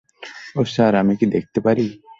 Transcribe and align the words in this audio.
ওহ 0.55 0.67
sir, 0.73 0.93
আমি 0.95 1.13
কি 1.19 1.25
দেখতে 1.35 1.59
পারি? 1.65 1.85